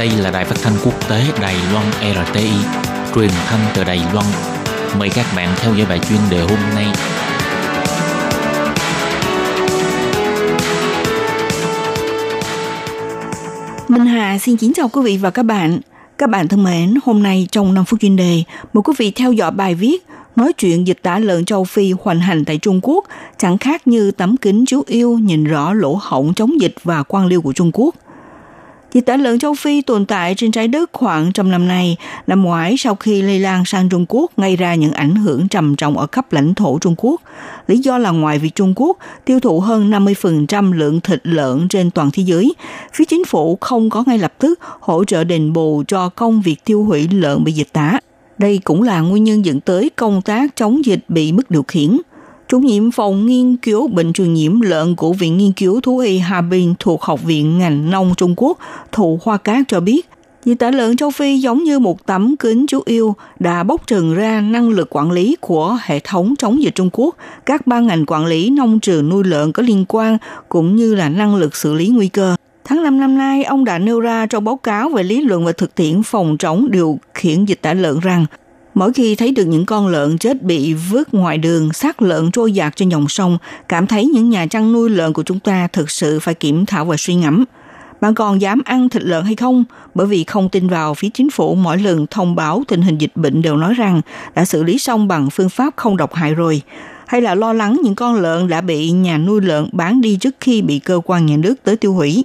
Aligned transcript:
Đây 0.00 0.10
là 0.10 0.30
đài 0.30 0.44
phát 0.44 0.56
thanh 0.62 0.72
quốc 0.84 1.08
tế 1.08 1.22
Đài 1.40 1.56
Loan 1.72 1.86
RTI, 2.00 2.50
truyền 3.14 3.30
thanh 3.30 3.60
từ 3.74 3.84
Đài 3.84 4.00
Loan. 4.12 4.26
Mời 4.98 5.10
các 5.14 5.26
bạn 5.36 5.48
theo 5.56 5.74
dõi 5.74 5.86
bài 5.88 5.98
chuyên 6.08 6.18
đề 6.30 6.40
hôm 6.40 6.58
nay. 6.74 6.86
Minh 13.88 14.06
Hà 14.06 14.38
xin 14.38 14.56
kính 14.56 14.72
chào 14.74 14.88
quý 14.88 15.02
vị 15.04 15.16
và 15.16 15.30
các 15.30 15.42
bạn. 15.42 15.80
Các 16.18 16.30
bạn 16.30 16.48
thân 16.48 16.62
mến, 16.64 16.94
hôm 17.04 17.22
nay 17.22 17.46
trong 17.52 17.74
5 17.74 17.84
phút 17.84 18.00
chuyên 18.00 18.16
đề, 18.16 18.42
mời 18.72 18.82
quý 18.82 18.92
vị 18.98 19.10
theo 19.10 19.32
dõi 19.32 19.50
bài 19.50 19.74
viết 19.74 20.06
nói 20.36 20.52
chuyện 20.52 20.86
dịch 20.86 20.98
tả 21.02 21.18
lợn 21.18 21.44
châu 21.44 21.64
Phi 21.64 21.92
hoành 22.02 22.20
hành 22.20 22.44
tại 22.44 22.58
Trung 22.58 22.80
Quốc 22.82 23.04
chẳng 23.38 23.58
khác 23.58 23.86
như 23.86 24.10
tấm 24.10 24.36
kính 24.36 24.64
chú 24.66 24.82
yêu 24.86 25.18
nhìn 25.18 25.44
rõ 25.44 25.72
lỗ 25.72 25.98
hổng 26.02 26.34
chống 26.34 26.60
dịch 26.60 26.74
và 26.82 27.02
quan 27.02 27.26
liêu 27.26 27.42
của 27.42 27.52
Trung 27.52 27.70
Quốc– 27.74 27.94
Dịch 28.92 29.06
tả 29.06 29.16
lợn 29.16 29.38
châu 29.38 29.54
Phi 29.54 29.82
tồn 29.82 30.06
tại 30.06 30.34
trên 30.34 30.50
trái 30.52 30.68
đất 30.68 30.90
khoảng 30.92 31.32
trăm 31.32 31.50
năm 31.50 31.68
nay. 31.68 31.96
Năm 32.26 32.42
ngoái, 32.42 32.76
sau 32.78 32.94
khi 32.94 33.22
lây 33.22 33.38
lan 33.38 33.64
sang 33.64 33.88
Trung 33.88 34.06
Quốc, 34.08 34.30
gây 34.36 34.56
ra 34.56 34.74
những 34.74 34.92
ảnh 34.92 35.14
hưởng 35.14 35.48
trầm 35.48 35.76
trọng 35.76 35.98
ở 35.98 36.06
khắp 36.12 36.32
lãnh 36.32 36.54
thổ 36.54 36.78
Trung 36.78 36.94
Quốc. 36.98 37.20
Lý 37.66 37.78
do 37.78 37.98
là 37.98 38.10
ngoài 38.10 38.38
việc 38.38 38.54
Trung 38.54 38.72
Quốc 38.76 38.98
tiêu 39.24 39.40
thụ 39.40 39.60
hơn 39.60 39.90
50% 39.90 40.72
lượng 40.72 41.00
thịt 41.00 41.20
lợn 41.22 41.68
trên 41.68 41.90
toàn 41.90 42.10
thế 42.12 42.22
giới, 42.22 42.54
phía 42.94 43.04
chính 43.04 43.24
phủ 43.24 43.58
không 43.60 43.90
có 43.90 44.04
ngay 44.06 44.18
lập 44.18 44.32
tức 44.38 44.58
hỗ 44.80 45.04
trợ 45.04 45.24
đền 45.24 45.52
bù 45.52 45.82
cho 45.88 46.08
công 46.08 46.40
việc 46.42 46.64
tiêu 46.64 46.84
hủy 46.84 47.08
lợn 47.12 47.44
bị 47.44 47.52
dịch 47.52 47.72
tả. 47.72 47.98
Đây 48.38 48.60
cũng 48.64 48.82
là 48.82 49.00
nguyên 49.00 49.24
nhân 49.24 49.44
dẫn 49.44 49.60
tới 49.60 49.90
công 49.96 50.22
tác 50.22 50.56
chống 50.56 50.84
dịch 50.84 51.00
bị 51.08 51.32
mất 51.32 51.50
điều 51.50 51.62
khiển. 51.62 51.98
Chủ 52.50 52.58
nhiệm 52.58 52.90
phòng 52.90 53.26
nghiên 53.26 53.56
cứu 53.56 53.88
bệnh 53.88 54.12
truyền 54.12 54.34
nhiễm 54.34 54.60
lợn 54.60 54.96
của 54.96 55.12
Viện 55.12 55.38
Nghiên 55.38 55.52
cứu 55.52 55.80
Thú 55.80 55.98
y 55.98 56.18
Harbin 56.18 56.74
thuộc 56.78 57.02
Học 57.02 57.22
viện 57.22 57.58
ngành 57.58 57.90
nông 57.90 58.14
Trung 58.16 58.34
Quốc, 58.36 58.58
Thụ 58.92 59.18
Hoa 59.22 59.36
Cát 59.36 59.68
cho 59.68 59.80
biết, 59.80 60.08
dịch 60.44 60.54
tả 60.54 60.70
lợn 60.70 60.96
châu 60.96 61.10
Phi 61.10 61.38
giống 61.38 61.64
như 61.64 61.78
một 61.78 62.06
tấm 62.06 62.36
kính 62.36 62.66
chú 62.66 62.82
yêu 62.84 63.14
đã 63.38 63.62
bóc 63.62 63.86
trần 63.86 64.14
ra 64.14 64.40
năng 64.40 64.68
lực 64.68 64.96
quản 64.96 65.10
lý 65.10 65.36
của 65.40 65.78
hệ 65.82 66.00
thống 66.04 66.34
chống 66.38 66.62
dịch 66.62 66.74
Trung 66.74 66.90
Quốc, 66.92 67.16
các 67.46 67.66
ban 67.66 67.86
ngành 67.86 68.04
quản 68.06 68.26
lý 68.26 68.50
nông 68.50 68.80
trường 68.80 69.08
nuôi 69.08 69.24
lợn 69.24 69.52
có 69.52 69.62
liên 69.62 69.84
quan 69.88 70.18
cũng 70.48 70.76
như 70.76 70.94
là 70.94 71.08
năng 71.08 71.36
lực 71.36 71.56
xử 71.56 71.74
lý 71.74 71.88
nguy 71.88 72.08
cơ. 72.08 72.36
Tháng 72.64 72.82
5 72.82 73.00
năm 73.00 73.18
nay, 73.18 73.44
ông 73.44 73.64
đã 73.64 73.78
nêu 73.78 74.00
ra 74.00 74.26
trong 74.26 74.44
báo 74.44 74.56
cáo 74.56 74.88
về 74.88 75.02
lý 75.02 75.20
luận 75.20 75.44
và 75.44 75.52
thực 75.52 75.74
tiễn 75.74 76.02
phòng 76.02 76.36
chống 76.38 76.70
điều 76.70 76.98
khiển 77.14 77.44
dịch 77.44 77.62
tả 77.62 77.74
lợn 77.74 78.00
rằng 78.00 78.26
Mỗi 78.74 78.92
khi 78.92 79.14
thấy 79.14 79.32
được 79.32 79.44
những 79.44 79.66
con 79.66 79.88
lợn 79.88 80.18
chết 80.18 80.42
bị 80.42 80.74
vứt 80.74 81.14
ngoài 81.14 81.38
đường, 81.38 81.72
xác 81.72 82.02
lợn 82.02 82.30
trôi 82.30 82.52
dạt 82.52 82.76
trên 82.76 82.88
dòng 82.88 83.08
sông, 83.08 83.38
cảm 83.68 83.86
thấy 83.86 84.06
những 84.06 84.30
nhà 84.30 84.46
chăn 84.46 84.72
nuôi 84.72 84.90
lợn 84.90 85.12
của 85.12 85.22
chúng 85.22 85.38
ta 85.40 85.68
thực 85.72 85.90
sự 85.90 86.20
phải 86.20 86.34
kiểm 86.34 86.66
thảo 86.66 86.84
và 86.84 86.96
suy 86.96 87.14
ngẫm. 87.14 87.44
Bạn 88.00 88.14
còn 88.14 88.40
dám 88.40 88.62
ăn 88.64 88.88
thịt 88.88 89.02
lợn 89.02 89.24
hay 89.24 89.36
không? 89.36 89.64
Bởi 89.94 90.06
vì 90.06 90.24
không 90.24 90.48
tin 90.48 90.68
vào 90.68 90.94
phía 90.94 91.08
chính 91.14 91.30
phủ 91.30 91.54
mỗi 91.54 91.78
lần 91.78 92.06
thông 92.10 92.34
báo 92.34 92.62
tình 92.68 92.82
hình 92.82 92.98
dịch 92.98 93.16
bệnh 93.16 93.42
đều 93.42 93.56
nói 93.56 93.74
rằng 93.74 94.00
đã 94.34 94.44
xử 94.44 94.62
lý 94.62 94.78
xong 94.78 95.08
bằng 95.08 95.30
phương 95.30 95.48
pháp 95.48 95.74
không 95.76 95.96
độc 95.96 96.14
hại 96.14 96.34
rồi. 96.34 96.62
Hay 97.06 97.20
là 97.20 97.34
lo 97.34 97.52
lắng 97.52 97.80
những 97.84 97.94
con 97.94 98.14
lợn 98.14 98.48
đã 98.48 98.60
bị 98.60 98.90
nhà 98.90 99.18
nuôi 99.18 99.40
lợn 99.40 99.68
bán 99.72 100.00
đi 100.00 100.16
trước 100.16 100.36
khi 100.40 100.62
bị 100.62 100.78
cơ 100.78 101.00
quan 101.04 101.26
nhà 101.26 101.36
nước 101.36 101.54
tới 101.64 101.76
tiêu 101.76 101.92
hủy 101.92 102.24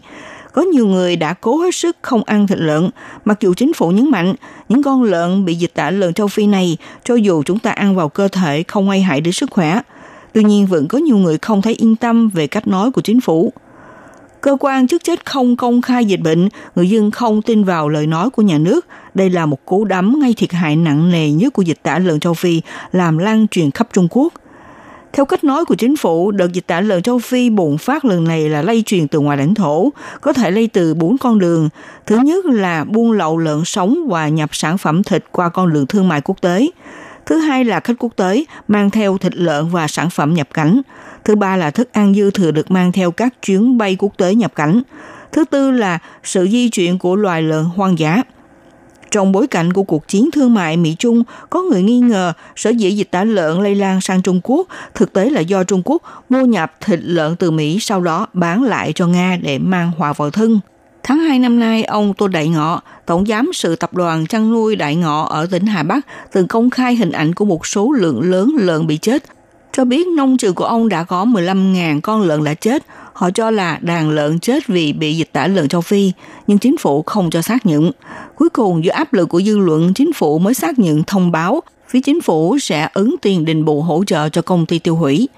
có 0.56 0.62
nhiều 0.62 0.88
người 0.88 1.16
đã 1.16 1.34
cố 1.34 1.58
hết 1.58 1.76
sức 1.76 1.98
không 2.02 2.24
ăn 2.24 2.48
thịt 2.48 2.58
lợn, 2.60 2.90
mặc 3.26 3.38
dù 3.42 3.54
chính 3.54 3.74
phủ 3.74 3.90
nhấn 3.90 4.12
mạnh 4.12 4.36
những 4.70 4.84
con 4.84 5.04
lợn 5.04 5.46
bị 5.46 5.56
dịch 5.56 5.72
tả 5.74 5.92
lợn 5.92 6.14
châu 6.14 6.28
Phi 6.28 6.48
này, 6.48 6.78
cho 7.04 7.16
dù 7.16 7.44
chúng 7.44 7.60
ta 7.60 7.72
ăn 7.72 7.96
vào 7.96 8.10
cơ 8.10 8.28
thể 8.28 8.64
không 8.68 8.90
gây 8.90 9.02
hại 9.02 9.22
đến 9.22 9.34
sức 9.34 9.52
khỏe. 9.52 9.82
Tuy 10.34 10.44
nhiên 10.44 10.66
vẫn 10.66 10.88
có 10.88 10.98
nhiều 10.98 11.18
người 11.18 11.38
không 11.38 11.62
thấy 11.62 11.74
yên 11.74 11.96
tâm 11.96 12.30
về 12.30 12.48
cách 12.48 12.68
nói 12.68 12.92
của 12.92 13.02
chính 13.02 13.22
phủ. 13.22 13.54
Cơ 14.42 14.58
quan 14.60 14.88
chức 14.88 15.04
trách 15.04 15.26
không 15.26 15.56
công 15.56 15.82
khai 15.82 16.06
dịch 16.06 16.22
bệnh, 16.22 16.50
người 16.76 16.90
dân 16.90 17.12
không 17.12 17.42
tin 17.42 17.64
vào 17.64 17.90
lời 17.90 18.08
nói 18.08 18.30
của 18.30 18.42
nhà 18.42 18.58
nước. 18.58 18.86
Đây 19.14 19.30
là 19.30 19.46
một 19.46 19.66
cú 19.66 19.86
đấm 19.86 20.16
ngay 20.20 20.34
thiệt 20.38 20.52
hại 20.52 20.76
nặng 20.76 21.12
nề 21.12 21.32
nhất 21.32 21.54
của 21.54 21.62
dịch 21.62 21.80
tả 21.84 22.00
lợn 22.00 22.20
châu 22.20 22.34
Phi, 22.34 22.62
làm 22.92 23.18
lan 23.18 23.48
truyền 23.48 23.72
khắp 23.72 23.88
Trung 23.94 24.08
Quốc– 24.12 24.34
theo 25.16 25.26
cách 25.26 25.44
nói 25.44 25.66
của 25.66 25.76
chính 25.76 25.98
phủ, 25.98 26.32
đợt 26.32 26.54
dịch 26.54 26.68
tả 26.68 26.82
lợn 26.82 27.02
châu 27.02 27.20
Phi 27.20 27.50
bùng 27.50 27.78
phát 27.78 28.06
lần 28.06 28.24
này 28.24 28.50
là 28.50 28.62
lây 28.62 28.84
truyền 28.86 29.08
từ 29.08 29.20
ngoài 29.20 29.38
lãnh 29.38 29.56
thổ, 29.56 29.90
có 30.22 30.34
thể 30.34 30.52
lây 30.52 30.68
từ 30.68 30.94
bốn 30.94 31.18
con 31.18 31.40
đường. 31.40 31.70
Thứ 32.06 32.18
nhất 32.18 32.46
là 32.46 32.84
buôn 32.84 33.12
lậu 33.12 33.38
lợn 33.38 33.66
sống 33.66 34.08
và 34.08 34.28
nhập 34.28 34.50
sản 34.56 34.78
phẩm 34.78 35.04
thịt 35.04 35.26
qua 35.32 35.50
con 35.50 35.74
đường 35.74 35.88
thương 35.88 36.08
mại 36.08 36.22
quốc 36.22 36.42
tế. 36.42 36.70
Thứ 37.26 37.38
hai 37.38 37.64
là 37.64 37.80
khách 37.80 37.94
quốc 38.00 38.12
tế 38.16 38.46
mang 38.68 38.90
theo 38.90 39.18
thịt 39.18 39.36
lợn 39.36 39.70
và 39.70 39.88
sản 39.88 40.10
phẩm 40.10 40.34
nhập 40.34 40.48
cảnh. 40.54 40.82
Thứ 41.24 41.36
ba 41.36 41.56
là 41.56 41.72
thức 41.72 41.94
ăn 41.94 42.14
dư 42.14 42.32
thừa 42.32 42.52
được 42.52 42.72
mang 42.72 42.92
theo 42.92 43.12
các 43.12 43.42
chuyến 43.42 43.78
bay 43.78 43.96
quốc 44.00 44.12
tế 44.18 44.36
nhập 44.36 44.56
cảnh. 44.56 44.82
Thứ 45.32 45.46
tư 45.46 45.72
là 45.72 46.00
sự 46.24 46.48
di 46.52 46.70
chuyển 46.70 47.00
của 47.00 47.16
loài 47.16 47.42
lợn 47.42 47.66
hoang 47.66 48.00
dã. 48.00 48.22
Trong 49.16 49.32
bối 49.32 49.48
cảnh 49.48 49.74
của 49.74 49.84
cuộc 49.84 50.08
chiến 50.08 50.32
thương 50.32 50.54
mại 50.54 50.78
Mỹ-Trung, 50.78 51.24
có 51.50 51.62
người 51.62 51.84
nghi 51.84 52.00
ngờ 52.00 52.34
sở 52.56 52.70
dĩ 52.70 52.92
dịch 52.92 53.12
tả 53.12 53.24
lợn 53.24 53.64
lây 53.64 53.76
lan 53.76 54.02
sang 54.02 54.22
Trung 54.22 54.42
Quốc. 54.44 54.68
Thực 54.96 55.14
tế 55.14 55.30
là 55.30 55.42
do 55.42 55.64
Trung 55.64 55.82
Quốc 55.86 56.02
mua 56.30 56.42
nhập 56.42 56.74
thịt 56.82 57.00
lợn 57.04 57.36
từ 57.36 57.52
Mỹ 57.52 57.78
sau 57.80 58.02
đó 58.02 58.28
bán 58.34 58.64
lại 58.64 58.92
cho 58.96 59.08
Nga 59.08 59.38
để 59.42 59.60
mang 59.60 59.92
họa 59.98 60.14
vào 60.14 60.30
thân. 60.30 60.60
Tháng 61.04 61.20
2 61.20 61.40
năm 61.40 61.60
nay, 61.60 61.84
ông 61.84 62.14
Tô 62.14 62.28
Đại 62.28 62.48
Ngọ, 62.48 62.82
Tổng 63.06 63.26
giám 63.26 63.52
sự 63.54 63.76
tập 63.76 63.94
đoàn 63.94 64.28
chăn 64.28 64.52
nuôi 64.52 64.76
Đại 64.76 64.96
Ngọ 64.96 65.26
ở 65.26 65.46
tỉnh 65.52 65.66
Hà 65.66 65.84
Bắc, 65.84 66.08
từng 66.32 66.48
công 66.48 66.70
khai 66.70 66.96
hình 66.96 67.12
ảnh 67.12 67.34
của 67.34 67.46
một 67.46 67.68
số 67.68 67.92
lượng 67.92 68.22
lớn 68.22 68.56
lợn 68.60 68.88
bị 68.88 68.98
chết, 68.98 69.24
cho 69.72 69.86
biết 69.86 70.08
nông 70.08 70.38
trường 70.38 70.56
của 70.56 70.66
ông 70.66 70.90
đã 70.90 71.04
có 71.04 71.26
15.000 71.26 72.02
con 72.02 72.22
lợn 72.22 72.44
đã 72.44 72.54
chết, 72.54 72.84
Họ 73.16 73.32
cho 73.32 73.52
là 73.52 73.80
đàn 73.82 74.10
lợn 74.10 74.40
chết 74.40 74.68
vì 74.68 74.94
bị 74.94 75.18
dịch 75.18 75.30
tả 75.32 75.48
lợn 75.48 75.68
châu 75.68 75.82
Phi, 75.82 76.12
nhưng 76.48 76.58
chính 76.58 76.78
phủ 76.78 77.04
không 77.04 77.30
cho 77.30 77.42
xác 77.42 77.66
nhận. 77.66 77.92
Cuối 78.36 78.50
cùng, 78.50 78.84
dưới 78.84 78.92
áp 78.92 79.14
lực 79.14 79.30
của 79.30 79.42
dư 79.42 79.58
luận, 79.58 79.94
chính 79.94 80.14
phủ 80.14 80.40
mới 80.40 80.54
xác 80.54 80.80
nhận 80.80 81.04
thông 81.04 81.32
báo 81.32 81.62
phía 81.90 82.02
chính 82.02 82.22
phủ 82.22 82.60
sẽ 82.60 82.90
ứng 82.94 83.16
tiền 83.22 83.46
đền 83.46 83.66
bù 83.66 83.82
hỗ 83.82 84.04
trợ 84.04 84.30
cho 84.30 84.42
công 84.42 84.66
ty 84.66 84.80
tiêu 84.80 84.96
hủy. 84.96 85.30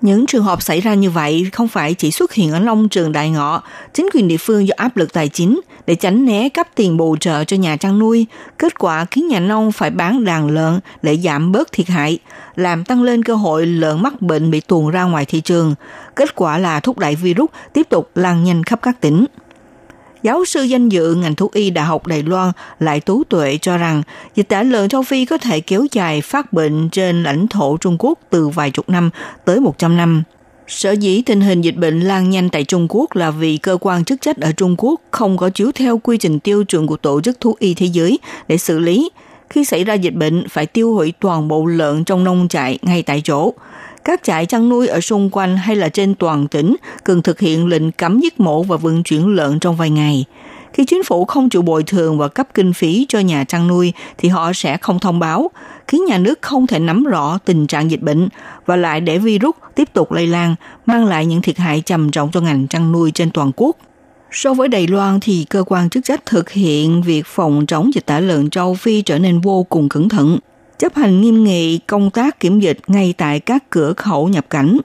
Những 0.00 0.26
trường 0.26 0.44
hợp 0.44 0.62
xảy 0.62 0.80
ra 0.80 0.94
như 0.94 1.10
vậy 1.10 1.46
không 1.52 1.68
phải 1.68 1.94
chỉ 1.94 2.10
xuất 2.10 2.32
hiện 2.32 2.52
ở 2.52 2.60
nông 2.60 2.88
trường 2.88 3.12
đại 3.12 3.30
ngọ, 3.30 3.62
chính 3.94 4.08
quyền 4.14 4.28
địa 4.28 4.36
phương 4.36 4.66
do 4.66 4.74
áp 4.76 4.96
lực 4.96 5.12
tài 5.12 5.28
chính 5.28 5.60
để 5.86 5.94
tránh 5.94 6.24
né 6.24 6.48
cấp 6.48 6.66
tiền 6.74 6.96
bù 6.96 7.16
trợ 7.16 7.44
cho 7.44 7.56
nhà 7.56 7.76
chăn 7.76 7.98
nuôi, 7.98 8.26
kết 8.58 8.78
quả 8.78 9.04
khiến 9.04 9.28
nhà 9.28 9.40
nông 9.40 9.72
phải 9.72 9.90
bán 9.90 10.24
đàn 10.24 10.50
lợn 10.50 10.80
để 11.02 11.16
giảm 11.16 11.52
bớt 11.52 11.72
thiệt 11.72 11.88
hại, 11.88 12.18
làm 12.56 12.84
tăng 12.84 13.02
lên 13.02 13.24
cơ 13.24 13.34
hội 13.34 13.66
lợn 13.66 14.02
mắc 14.02 14.22
bệnh 14.22 14.50
bị 14.50 14.60
tuồn 14.60 14.90
ra 14.90 15.04
ngoài 15.04 15.24
thị 15.24 15.40
trường. 15.40 15.74
Kết 16.16 16.34
quả 16.34 16.58
là 16.58 16.80
thúc 16.80 16.98
đẩy 16.98 17.14
virus 17.14 17.50
tiếp 17.72 17.86
tục 17.88 18.10
lan 18.14 18.44
nhanh 18.44 18.64
khắp 18.64 18.78
các 18.82 19.00
tỉnh. 19.00 19.26
Giáo 20.26 20.44
sư 20.44 20.62
danh 20.62 20.88
dự 20.88 21.14
ngành 21.14 21.34
thú 21.34 21.50
y 21.52 21.70
Đại 21.70 21.84
học 21.84 22.06
Đài 22.06 22.22
Loan 22.22 22.52
lại 22.80 23.00
tú 23.00 23.24
tuệ 23.24 23.58
cho 23.62 23.78
rằng 23.78 24.02
dịch 24.34 24.48
tả 24.48 24.62
lợn 24.62 24.88
châu 24.88 25.02
Phi 25.02 25.24
có 25.24 25.38
thể 25.38 25.60
kéo 25.60 25.86
dài 25.92 26.20
phát 26.20 26.52
bệnh 26.52 26.88
trên 26.90 27.22
lãnh 27.22 27.48
thổ 27.48 27.76
Trung 27.76 27.96
Quốc 27.98 28.18
từ 28.30 28.48
vài 28.48 28.70
chục 28.70 28.88
năm 28.88 29.10
tới 29.44 29.60
100 29.60 29.96
năm. 29.96 30.22
Sở 30.66 30.92
dĩ 30.92 31.22
tình 31.22 31.40
hình 31.40 31.60
dịch 31.60 31.76
bệnh 31.76 32.00
lan 32.00 32.30
nhanh 32.30 32.48
tại 32.48 32.64
Trung 32.64 32.86
Quốc 32.90 33.16
là 33.16 33.30
vì 33.30 33.56
cơ 33.56 33.78
quan 33.80 34.04
chức 34.04 34.20
trách 34.20 34.40
ở 34.40 34.52
Trung 34.52 34.74
Quốc 34.78 35.00
không 35.10 35.36
có 35.36 35.50
chiếu 35.50 35.72
theo 35.74 35.98
quy 35.98 36.18
trình 36.18 36.40
tiêu 36.40 36.64
chuẩn 36.64 36.86
của 36.86 36.96
Tổ 36.96 37.20
chức 37.20 37.40
Thú 37.40 37.56
y 37.58 37.74
Thế 37.74 37.86
giới 37.86 38.18
để 38.48 38.58
xử 38.58 38.78
lý. 38.78 39.10
Khi 39.50 39.64
xảy 39.64 39.84
ra 39.84 39.94
dịch 39.94 40.14
bệnh, 40.14 40.48
phải 40.48 40.66
tiêu 40.66 40.94
hủy 40.94 41.12
toàn 41.20 41.48
bộ 41.48 41.66
lợn 41.66 42.04
trong 42.04 42.24
nông 42.24 42.48
trại 42.48 42.78
ngay 42.82 43.02
tại 43.02 43.20
chỗ– 43.24 43.52
các 44.06 44.22
trại 44.22 44.46
chăn 44.46 44.68
nuôi 44.68 44.88
ở 44.88 45.00
xung 45.00 45.30
quanh 45.30 45.56
hay 45.56 45.76
là 45.76 45.88
trên 45.88 46.14
toàn 46.14 46.48
tỉnh 46.48 46.76
cần 47.04 47.22
thực 47.22 47.40
hiện 47.40 47.66
lệnh 47.66 47.92
cấm 47.92 48.20
giết 48.20 48.40
mổ 48.40 48.62
và 48.62 48.76
vận 48.76 49.02
chuyển 49.02 49.26
lợn 49.26 49.60
trong 49.60 49.76
vài 49.76 49.90
ngày. 49.90 50.24
Khi 50.72 50.84
chính 50.84 51.02
phủ 51.02 51.24
không 51.24 51.48
chịu 51.48 51.62
bồi 51.62 51.82
thường 51.82 52.18
và 52.18 52.28
cấp 52.28 52.48
kinh 52.54 52.72
phí 52.72 53.06
cho 53.08 53.18
nhà 53.18 53.44
chăn 53.44 53.68
nuôi 53.68 53.92
thì 54.18 54.28
họ 54.28 54.52
sẽ 54.52 54.76
không 54.76 54.98
thông 54.98 55.18
báo, 55.18 55.50
khiến 55.88 56.04
nhà 56.04 56.18
nước 56.18 56.42
không 56.42 56.66
thể 56.66 56.78
nắm 56.78 57.04
rõ 57.04 57.38
tình 57.44 57.66
trạng 57.66 57.90
dịch 57.90 58.02
bệnh 58.02 58.28
và 58.66 58.76
lại 58.76 59.00
để 59.00 59.18
virus 59.18 59.54
tiếp 59.74 59.88
tục 59.92 60.12
lây 60.12 60.26
lan, 60.26 60.54
mang 60.86 61.04
lại 61.04 61.26
những 61.26 61.42
thiệt 61.42 61.58
hại 61.58 61.80
trầm 61.80 62.10
trọng 62.10 62.30
cho 62.32 62.40
ngành 62.40 62.68
chăn 62.68 62.92
nuôi 62.92 63.10
trên 63.10 63.30
toàn 63.30 63.50
quốc. 63.56 63.76
So 64.30 64.54
với 64.54 64.68
Đài 64.68 64.86
Loan 64.86 65.20
thì 65.20 65.46
cơ 65.50 65.64
quan 65.66 65.90
chức 65.90 66.04
trách 66.04 66.26
thực 66.26 66.50
hiện 66.50 67.02
việc 67.02 67.26
phòng 67.26 67.66
chống 67.66 67.94
dịch 67.94 68.06
tả 68.06 68.20
lợn 68.20 68.50
châu 68.50 68.74
Phi 68.74 69.02
trở 69.02 69.18
nên 69.18 69.40
vô 69.40 69.66
cùng 69.68 69.88
cẩn 69.88 70.08
thận 70.08 70.38
chấp 70.78 70.94
hành 70.94 71.20
nghiêm 71.20 71.44
nghị 71.44 71.78
công 71.78 72.10
tác 72.10 72.40
kiểm 72.40 72.60
dịch 72.60 72.78
ngay 72.86 73.14
tại 73.16 73.40
các 73.40 73.70
cửa 73.70 73.92
khẩu 73.92 74.28
nhập 74.28 74.46
cảnh. 74.50 74.78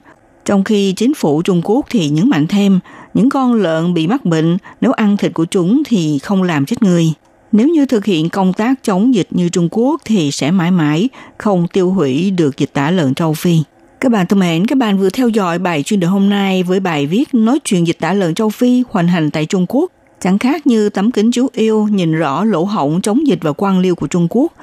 Trong 0.44 0.64
khi 0.64 0.92
chính 0.92 1.14
phủ 1.14 1.42
Trung 1.42 1.60
Quốc 1.64 1.86
thì 1.90 2.08
nhấn 2.08 2.30
mạnh 2.30 2.46
thêm, 2.46 2.80
những 3.14 3.30
con 3.30 3.54
lợn 3.54 3.94
bị 3.94 4.06
mắc 4.06 4.24
bệnh 4.24 4.58
nếu 4.80 4.92
ăn 4.92 5.16
thịt 5.16 5.34
của 5.34 5.44
chúng 5.44 5.82
thì 5.86 6.18
không 6.18 6.42
làm 6.42 6.66
chết 6.66 6.82
người. 6.82 7.12
Nếu 7.52 7.68
như 7.68 7.86
thực 7.86 8.04
hiện 8.04 8.30
công 8.30 8.52
tác 8.52 8.82
chống 8.82 9.14
dịch 9.14 9.28
như 9.30 9.48
Trung 9.48 9.68
Quốc 9.70 10.00
thì 10.04 10.30
sẽ 10.30 10.50
mãi 10.50 10.70
mãi 10.70 11.08
không 11.38 11.66
tiêu 11.72 11.90
hủy 11.90 12.30
được 12.30 12.56
dịch 12.56 12.72
tả 12.72 12.90
lợn 12.90 13.14
châu 13.14 13.34
Phi. 13.34 13.58
Các 14.00 14.12
bạn 14.12 14.26
thân 14.26 14.38
mến, 14.38 14.66
các 14.66 14.78
bạn 14.78 14.98
vừa 14.98 15.10
theo 15.10 15.28
dõi 15.28 15.58
bài 15.58 15.82
chuyên 15.82 16.00
đề 16.00 16.06
hôm 16.06 16.30
nay 16.30 16.62
với 16.62 16.80
bài 16.80 17.06
viết 17.06 17.34
nói 17.34 17.58
chuyện 17.64 17.86
dịch 17.86 17.98
tả 18.00 18.12
lợn 18.12 18.34
châu 18.34 18.48
Phi 18.48 18.84
hoành 18.90 19.08
hành 19.08 19.30
tại 19.30 19.46
Trung 19.46 19.66
Quốc. 19.68 19.92
Chẳng 20.20 20.38
khác 20.38 20.66
như 20.66 20.88
tấm 20.88 21.10
kính 21.10 21.30
chú 21.32 21.46
yêu 21.52 21.88
nhìn 21.90 22.12
rõ 22.12 22.44
lỗ 22.44 22.64
hổng 22.64 23.00
chống 23.00 23.26
dịch 23.26 23.38
và 23.42 23.52
quan 23.52 23.78
liêu 23.78 23.94
của 23.94 24.06
Trung 24.06 24.26
Quốc– 24.30 24.52